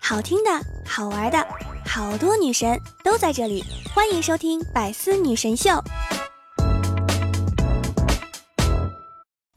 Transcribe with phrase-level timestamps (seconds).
[0.00, 0.50] 好听的，
[0.86, 1.46] 好玩的，
[1.84, 5.70] 好多女神都在这里，欢迎收听《百思女神秀》。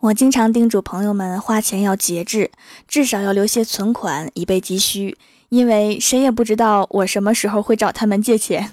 [0.01, 2.51] 我经常叮嘱朋友们花钱要节制，
[2.87, 5.17] 至少要留些存款以备急需，
[5.49, 8.71] 因为谁也不知道我什么时候会找他们借钱。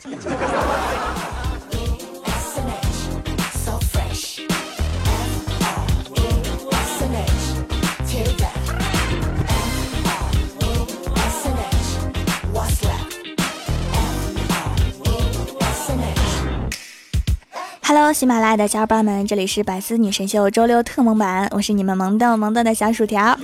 [17.98, 23.34] Hello，喜马拉雅的小伙伴们，这里是百思女神秀周六特萌版，我是你们萌逗萌逗的小薯条。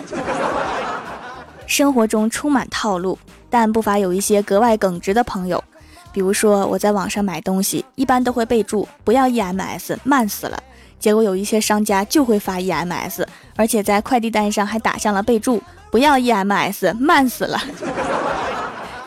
[1.66, 5.64] 生活中充满套路，但不乏有一些格外耿直的朋友。
[6.12, 10.62] 比如说，我在网上买东西，一般都会备注不要 EMS，慢死了。
[11.00, 13.24] 结果有一些商家就会发 EMS，
[13.56, 17.58] 而且在快递单上还打上了备注不要 EMS，慢死了。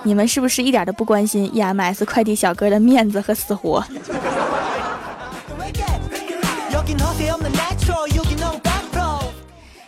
[0.01, 3.83] 你们是不是一点都不关心 EMS 快递小哥的面子和死活？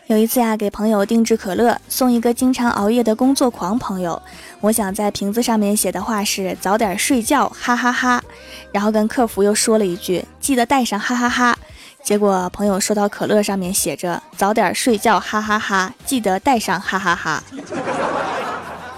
[0.08, 4.20] 有一次呀，给朋友定制可乐，送一个经常熬夜的工作狂朋友。
[4.62, 8.24] 我想在瓶子上面写的话是“早点睡觉，哈哈哈”，
[8.72, 11.58] 然后跟客服又说了一句“记得带上哈哈哈”。
[12.02, 17.44] 结果朋友收到可乐上面写着“早点睡觉，哈哈哈”，记得带上哈哈哈。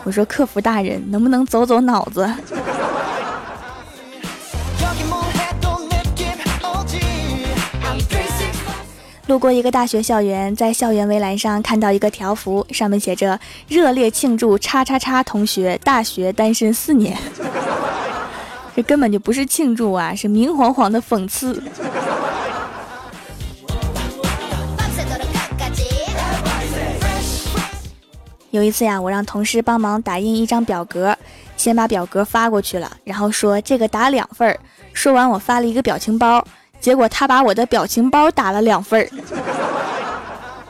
[0.04, 2.32] 我说客服大人，能不能走走脑子？
[9.30, 17.16] 路过一个大学校园，在校园围栏上看到一个条幅，上面写着“热烈庆祝叉叉叉同学大学单身四年”。
[18.76, 21.62] 这根本就不是庆祝啊，是明晃晃的讽刺。
[28.50, 31.16] 有一次呀，我让同事帮忙打印一张表格，
[31.56, 34.60] 先把表格发过去了，然后说这个打两份儿。
[34.92, 36.44] 说完，我发了一个表情包。
[36.80, 39.10] 结果他把我的表情包打了两份儿，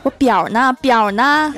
[0.02, 1.54] 我表呢表呢？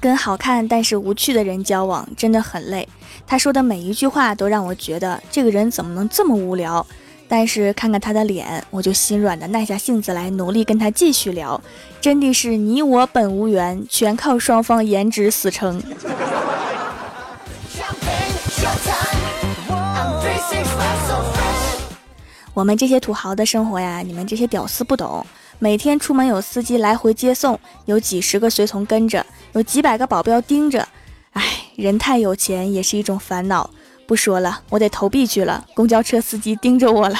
[0.00, 2.88] 跟好看但是无趣的人交往真的很累。
[3.26, 6.86] 他说的每一句话都让我觉得这个人怎么能这么无聊？
[7.28, 11.60] 但是看看他的脸，我就心软的耐下性子来努力跟他继续聊。
[12.00, 15.82] 真的是你我本无缘，全靠双方颜值死撑。
[22.54, 25.24] 我们这些土豪的生活呀，你们这些屌丝不懂。
[25.60, 30.88] 每天出门有司机来回接送，有几十个随从跟着，有几百个保镖盯着。
[31.34, 31.44] 哎，
[31.76, 33.68] 人太有钱也是一种烦恼。
[34.08, 35.66] 不说了，我得投币去了。
[35.74, 37.18] 公交车司机盯着我了。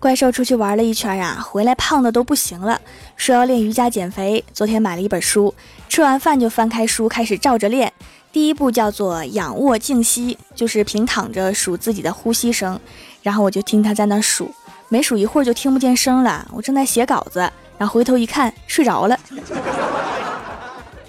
[0.00, 2.80] 怪兽出去玩了一圈呀，回来胖的都不行了，
[3.14, 4.44] 说要练瑜伽减肥。
[4.52, 5.54] 昨天买了一本书，
[5.88, 7.92] 吃完饭就翻开书开始照着练。
[8.32, 12.80] 第一步叫做仰卧静息，就是平躺着数自己的呼吸声，
[13.22, 14.52] 然后我就听他在那数，
[14.88, 16.48] 没数一会儿就听不见声了。
[16.52, 17.38] 我正在写稿子，
[17.78, 19.16] 然后回头一看睡着了。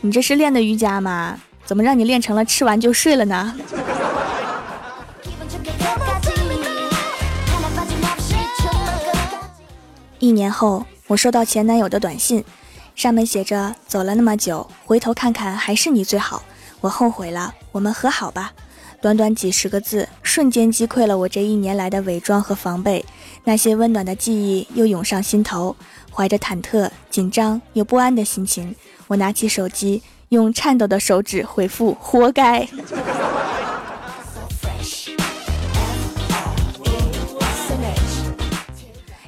[0.01, 1.37] 你这是练的瑜伽吗？
[1.65, 3.53] 怎么让你练成了吃完就睡了呢？
[10.19, 12.43] 一年后，我收到前男友的短信，
[12.95, 16.43] 上面写着：“走了那么久，回头看看还是你最好。”
[16.79, 18.53] 我后悔了，我们和好吧。
[19.01, 23.05] 短短几十个字，瞬间击溃了我这一年来的伪装和防备。
[23.45, 25.75] 那些温暖的记忆又涌上心头，
[26.11, 28.75] 怀着忐忑、紧张又不安的心情，
[29.07, 32.67] 我拿起手机，用颤抖的手指回复：“活该。”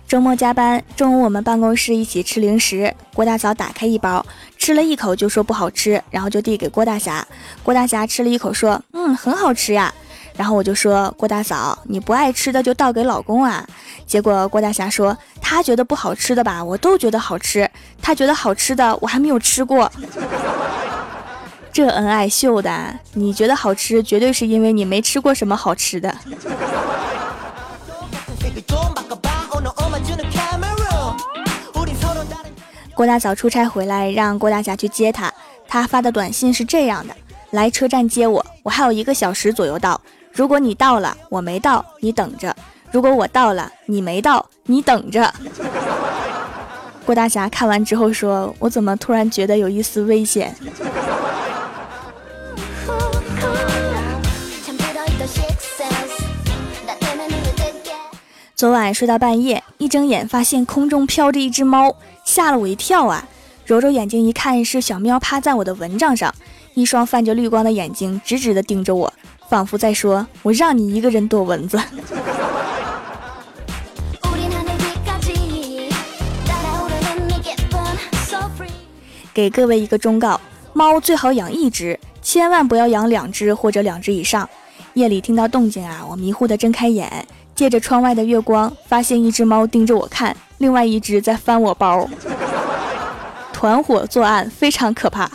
[0.08, 2.94] 周末加班，中午我们办公室一起吃零食。
[3.14, 4.26] 郭大嫂打开一包，
[4.58, 7.26] 吃了一口就说不好吃，然后就递给郭大侠。
[7.64, 9.94] 郭大侠吃了一口说：“嗯，很好吃呀。”
[10.36, 13.66] 然后我就说：“郭大嫂，你不爱吃的就倒给老公啊。”
[14.08, 17.66] 结果郭大侠说：“他觉得不好吃的吧，我都觉得好吃；
[18.02, 19.92] 他觉得好吃的，我还没有吃过。
[21.74, 26.16] 这恩爱秀的，你觉得好吃，绝对是因为你没吃过什么好吃的。”
[32.94, 35.32] 郭大嫂出差回来，让郭大侠去接她。
[35.68, 37.16] 他发的短信是这样的：
[37.52, 40.00] 来车站接我，我还有一个小时左右到。
[40.34, 42.52] 如果你到了，我没到，你等着；
[42.90, 45.34] 如果我到了，你没到，你等着。
[47.06, 50.56] 郭大侠看完之后说：“我怎么突然觉得有一丝危险？”
[58.56, 63.28] 昨晚睡到半夜，一睁眼发现空中飘着一只猫，吓了我一跳啊！
[63.66, 66.34] 揉揉眼睛一看，是小喵趴在我的蚊帐上，
[66.76, 69.12] 一双泛着绿光的眼睛直直的盯着我，
[69.52, 71.78] 仿佛在说：“我让你一个人躲蚊子。
[79.34, 80.40] ”给各位一个忠告：
[80.72, 84.50] 猫最好养一只，千万不要养两只或者两只以上。
[84.94, 92.08] 夜里听到动静啊，我迷糊的睁开眼，借着窗外的月光，发现一只猫盯着我看，另外一只在翻我包。
[93.52, 95.30] 团伙作案非常可怕。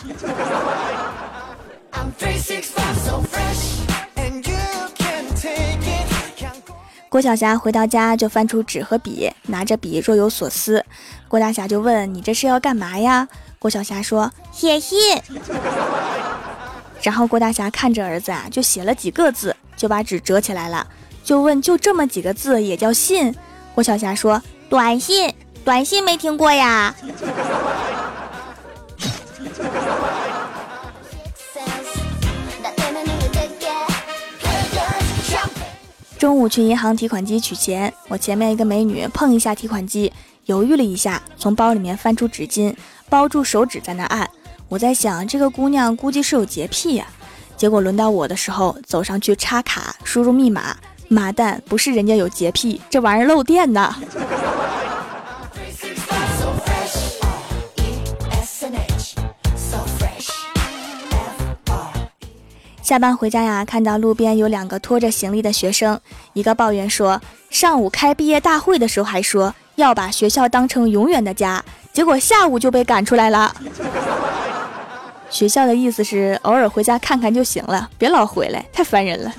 [7.16, 10.84] 郭晓霞回到家就翻出纸和笔，拿着笔若有所思。
[11.28, 13.26] 郭大侠就问：“你这是要干嘛呀？”
[13.58, 14.98] 郭晓霞说：“写信。”
[17.00, 20.86] 然后郭大侠看着儿子啊，就写了几个字，就把纸折起来了，
[21.24, 23.34] 就问：“就这么几个字也叫信？”
[23.74, 25.32] 郭晓霞说：“短信，
[25.64, 26.94] 短信没听过呀。”
[36.26, 40.12] 中午去银行提款机取钱，我前面一个美女碰一下提款机，
[40.46, 42.74] 犹豫了一下，从包里面翻出纸巾
[43.08, 44.28] 包住手指，在那按。
[44.68, 47.06] 我在想，这个姑娘估计是有洁癖呀。
[47.56, 50.76] 结果轮到我的时候，走上去插卡，输入密码，
[51.06, 53.94] 妈蛋，不是人家有洁癖，这玩意儿漏电呢。
[62.86, 66.00] 下班回家呀，看到路边有两个拖着行李的学生，
[66.34, 73.52] 一个抱怨说，上午开毕业大会的时候还说要把学校当成永远的家，结果下午就被赶出来了。
[75.28, 79.32] 学校的意思是偶尔回家看看就行了，别老回来，太烦人了。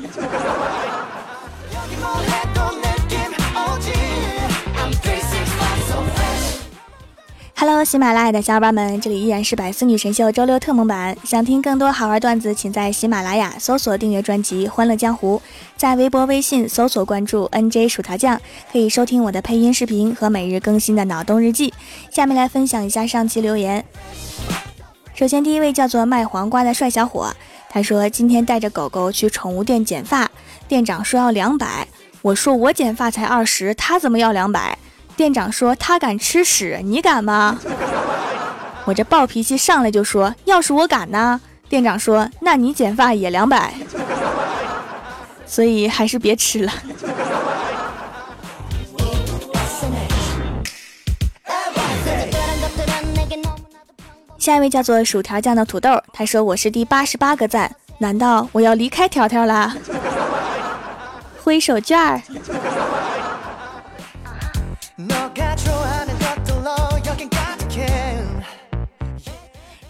[7.60, 11.18] Hello，喜马拉雅的小伙伴们，这里依然是百思女神秀周六特蒙版。
[11.24, 15.42] 想听更多好玩段子，请在喜马拉雅搜索订阅专辑《欢乐江湖》，
[15.76, 18.40] 在微博、微信搜索关注 NJ 薯条酱，
[18.72, 21.74] 可以收听我的配音视频和每日更新的脑洞日记。
[22.12, 23.84] 下面来分享一下上期留言。
[25.16, 27.34] 首先，第一位叫做卖黄瓜的帅小伙，
[27.72, 30.30] 他说今天带着狗狗去宠物店剪发，
[30.68, 31.88] 店长说要两百，
[32.22, 34.78] 我说我剪发才二十，他怎么要两百？
[35.18, 37.60] 店长说他敢吃屎，你敢吗？
[38.86, 41.42] 我这暴脾气上来就说，要是我敢呢？
[41.68, 43.74] 店长说那你剪发也两百，
[45.48, 46.72] 所以还是别吃了。
[54.38, 59.76] 下一位叫做薯条酱的土豆，他说我是第八十八个赞，难道我要离开条条啦？
[61.44, 62.22] 挥手绢儿。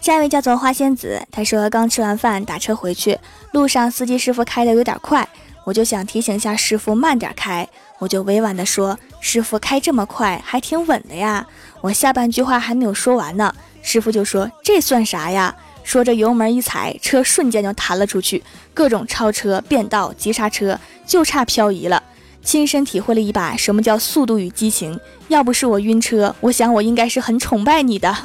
[0.08, 3.18] 下一位叫做花仙子，他说刚吃完饭打车回去，
[3.52, 5.28] 路上司机师傅开的有点快，
[5.64, 7.68] 我就想提醒一下师傅慢点开，
[7.98, 11.46] 我就委婉的说师傅开这么快还挺稳的呀。
[11.82, 15.54] 我下半句话还没有说完呢，师傅就说这算啥呀？
[15.84, 22.02] 说着油门一踩，车瞬间就弹了出去，各种超车、变道、急刹车，就差漂移了。
[22.42, 24.98] 亲身体会了一把什么叫速度与激情，
[25.28, 28.16] 要不是我晕车，我想我应该是很崇拜你的。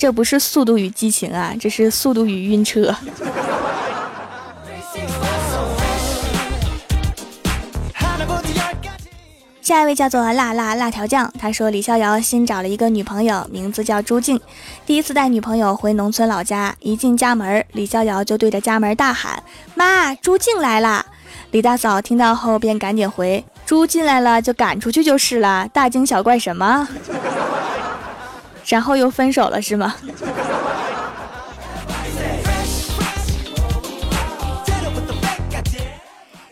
[0.00, 2.96] 这不是速度与激情啊，这是速度与晕车。
[9.60, 14.40] 下一位叫做辣辣辣条酱，他说李逍遥新找了一个女朋友，名字叫朱静。
[14.86, 19.42] 第一次带女朋友回农村老家，一进家门，李逍遥就对着家门大喊
[19.76, 21.04] ：“妈，朱静来了！”
[21.52, 26.88] 李大嫂听到后便赶紧回：“猪进来了就赶出去就是了，大惊小怪什么？”
[28.70, 29.96] 然后又分手了是吗？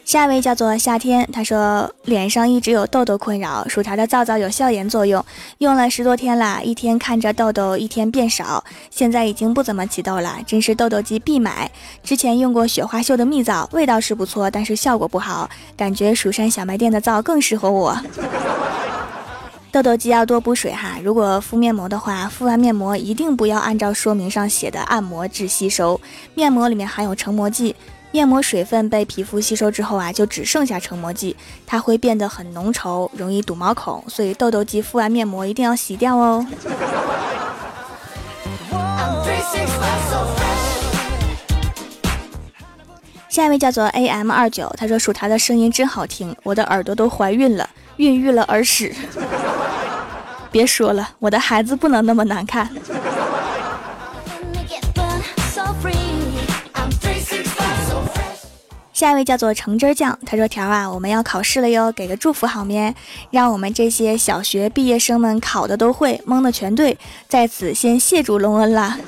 [0.04, 5.24] 下一位叫做夏天，他说脸上一直有痘痘困扰，薯条的皂皂有消炎作用，
[5.58, 11.70] 用了十多天了，一天看着痘痘一天变少，现在已经不怎么起痘了，真是痘痘肌必买。
[12.02, 17.96] 之前用过雪花秀的蜜皂，味道是不错，但是效果不好，感觉蜀山小卖店的皂更适合我。
[19.70, 26.00] 痘痘肌要多补水哈，如果敷面膜的话，敷完面膜一定不要按照说明上写的按摩至吸收，
[26.34, 27.76] 面膜里面含有成膜剂，
[28.10, 36.46] 面膜水分被皮肤吸收之后啊，就只剩下成膜剂，它会变得很浓稠，容易堵毛孔，所以痘痘肌敷完面膜一定要洗掉哦。
[43.38, 48.92] 下一位叫做 A M 二九，他说薯条的声音真好听，我的耳朵都怀孕了，孕育了耳屎。
[50.50, 52.68] 别说了，我的孩子不能那么难看。
[58.92, 62.92] 下一位叫做橙汁酱，他说：“条啊，我们要考试了哟，给个祝福好咩？
[63.30, 68.98] 让我们这些小学毕业生们考的都会，蒙的全对，在此先谢主隆恩啦。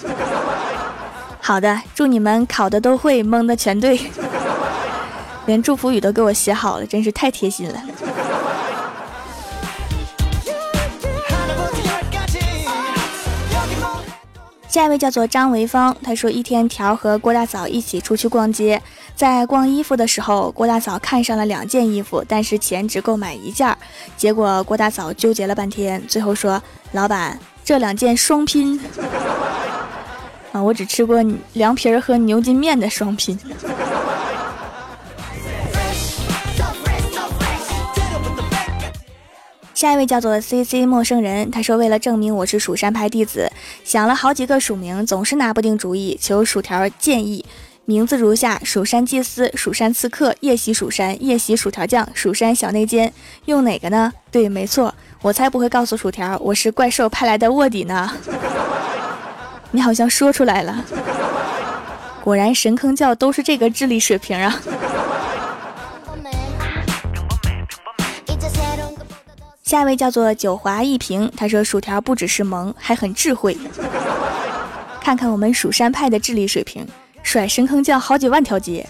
[1.50, 4.00] 好的，祝你们考的都会，蒙的全对，
[5.46, 7.82] 连祝福语都给我写好了，真是太贴心了。”
[14.68, 18.80] 下一位叫做张维芳，他说一天条和郭大嫂一起出去逛街，
[19.16, 23.76] 在逛衣服的时候，郭大嫂看上了两件衣服，但是钱只够买一件，
[24.16, 26.62] 结果郭大嫂纠结了半天，最后说
[26.94, 28.80] ：“老板，这两件双拼。”
[30.52, 33.38] 啊，我只吃过凉皮儿和牛筋面的双拼。
[39.72, 43.50] 下一位叫做 C C 陌生人，他说为了证明我是蜀山派弟子，
[43.82, 47.44] 想了好几个署名，总是拿不定主意，求薯条建议。
[47.86, 53.12] 名字如下：蜀山祭司、蜀山刺客、夜袭蜀山、夜袭薯条酱、蜀山小内奸，
[53.46, 54.12] 用哪个呢？
[54.30, 58.12] 对，没错，我才不会告诉薯条我是怪兽派来的卧底呢。
[59.72, 60.84] 你好像说出来了，
[62.24, 64.60] 果然神坑教都是这个智力水平啊。
[69.62, 73.56] 下一位叫做九华一平，他说薯条不只是萌，还很智慧。
[75.00, 76.84] 看看我们蜀山派的智力水平，
[77.22, 78.84] 甩神坑教好几万条街。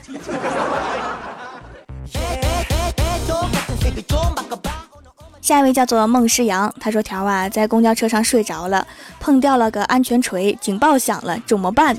[5.51, 8.87] 下一位叫做孟诗阳，他说条啊在公交车上睡着了，
[9.19, 11.99] 碰掉了个安全锤，警报响了，怎么办？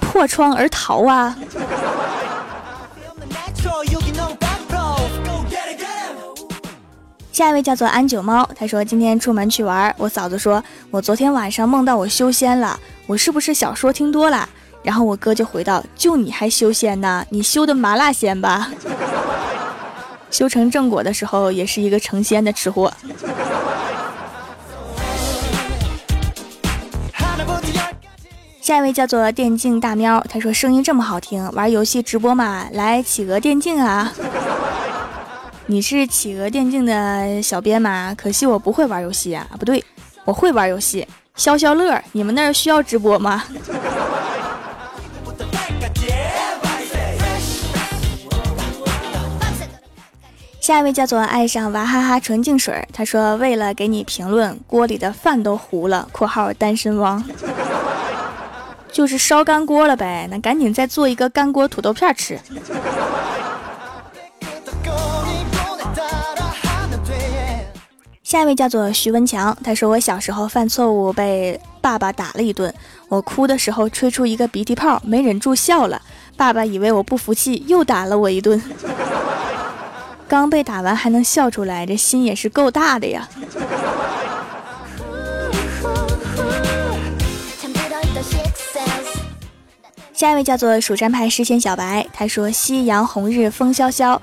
[0.00, 1.36] 破窗而逃啊！
[7.30, 10.60] 下一位叫做安九猫，他说今天出门去玩，我嫂子说
[10.90, 14.48] 我昨天晚上梦到我修仙了，我是不是小说听多了？
[14.82, 17.24] 然后我哥就回道：就你还修仙呢？
[17.30, 18.68] 你修的麻辣仙吧？
[20.34, 22.92] 修成正果的时候，也是一个成仙的吃货。
[28.60, 32.66] 下一位叫做电竞大喵，他说声音这么好听，玩游戏直播嘛？
[32.72, 34.12] 来企鹅电竞啊！
[35.66, 38.12] 你是企鹅电竞的小编吗？
[38.18, 39.46] 可惜我不会玩游戏啊！
[39.56, 39.84] 不对，
[40.24, 42.02] 我会玩游戏，消消乐。
[42.10, 43.44] 你们那儿需要直播吗？
[50.64, 56.08] 下一位叫做爱上娃哈哈纯净水，他说为了给你评论，锅里的饭都糊了。
[56.10, 57.22] （括号单身汪）
[58.90, 62.40] 就是烧干锅了呗，那赶紧再做一个干锅土豆片吃。
[68.22, 72.72] 下一位叫做徐文强，他说我小时候犯错误被爸爸打了一顿，
[73.08, 76.00] 我哭的时候吹出一个鼻涕泡，没忍住笑了，
[76.38, 78.58] 爸爸以为我不服气，又打了我一顿。
[80.34, 83.28] 刚被打完还能笑出来，这心也是够大的呀。
[90.12, 94.20] 下一位叫做蜀山派诗仙小白，他说夕阳红日风萧萧，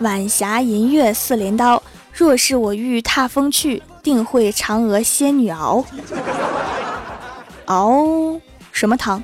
[0.00, 1.82] 晚霞银月似镰刀。
[2.12, 5.82] 若是我欲踏风去，定会嫦娥仙女熬。
[7.64, 8.38] 熬
[8.70, 9.22] 什么汤？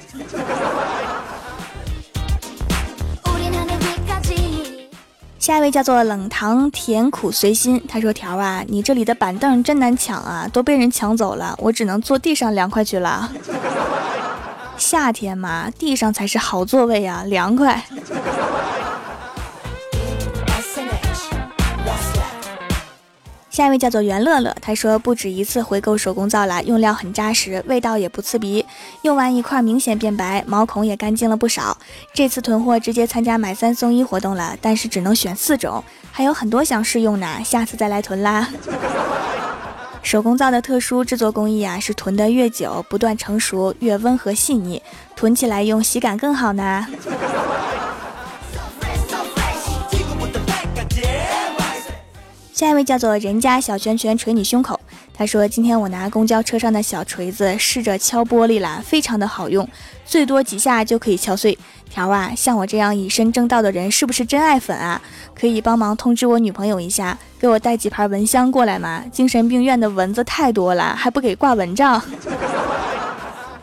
[5.41, 13.33] 下一位叫做冷糖甜苦随心，他说：“条啊，你这里的板凳真难抢啊，都被人抢走了，我只能坐地上凉快去了。
[14.77, 17.83] 夏天嘛，地上才是好座位啊，凉快。”
[23.49, 28.65] 下一位叫做袁乐乐，他说不止一次回购手工皂了，用料很扎实，味道也不刺鼻，
[29.03, 31.77] 用完一块明显变白，毛孔也干净了不少。
[32.13, 38.49] 这次囤货直接参加买三送一活动了，但是只能选四种，还有很多想试用呢，下次再来囤啦。
[40.03, 44.83] 手工皂的特殊制作工艺啊，是囤得越久，不断成熟，越温和细腻，
[45.17, 46.87] 囤起来用洗感更好呢。
[52.53, 54.79] 下一位叫做人家小拳拳捶你胸口，
[55.21, 59.69] 他说：“今天我拿公交车上的小锤子试着敲玻璃了，非常的好用，
[60.03, 61.59] 最多几下就可以敲碎。
[61.91, 64.99] 条啊，像我这样以身正道的人是不是真爱粉啊？
[65.39, 69.05] 可以帮忙通知我女朋友一下，给我带几盘蚊香过来吗？
[69.13, 72.03] 精神病院的蚊子太多了，还不给挂蚊帐。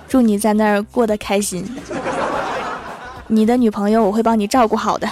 [0.08, 1.68] 祝你在那儿过得开心。”
[3.30, 5.10] 你的女朋友我会帮你照顾好的。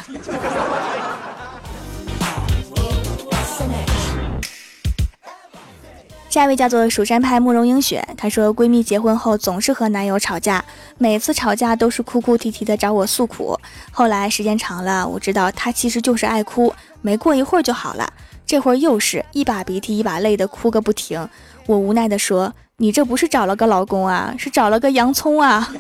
[6.36, 10.62] 下一位叫做蜀山派慕容英雪，她说闺蜜结婚后总是和男友吵架，
[10.98, 13.58] 每次吵架都是哭哭啼啼的找我诉苦。
[13.90, 18.12] 后来时间长了，我知道她其实就是爱哭，没过一会儿就好了。
[18.46, 21.26] 这会儿又是一把鼻涕一把泪的哭个不停。
[21.68, 25.74] 我无奈的说：“你这不是找了个老公啊，是找了个洋葱啊。”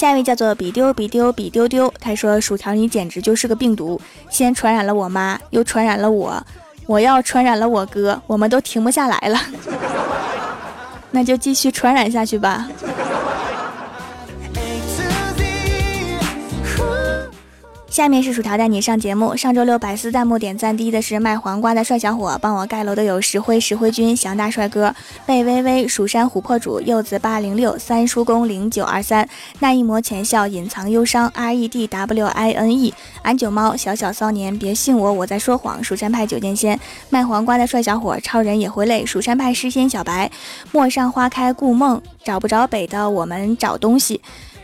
[0.00, 6.42] 下一位叫做比丢比丢比丢丢，他说：“薯条你简直就是个病毒，先传染了我妈，又传染了我，
[6.86, 9.38] 我要传染了我哥，我们都停不下来了，
[11.12, 12.66] 那就继续传染下去吧。”
[17.90, 19.36] 下面是薯条带你上节目。
[19.36, 24.94] 上周六百思弹幕点赞第一的是卖黄瓜的帅小伙，帮我盖楼的有石灰石灰君、祥大帅哥、
[25.26, 29.28] 贝微微、蜀山琥珀主、柚子八零六、三叔公零九二三、
[29.58, 36.78] 那一抹浅笑、隐藏忧伤、R E D W I N E、安九猫、小小骚年、别信我，我在说谎、蜀山派九剑仙、
[37.08, 40.30] 卖黄瓜的帅小伙、超人也会累、蜀山派诗仙小白、
[40.70, 44.20] 陌上花开故梦、找不着北的我们找东西。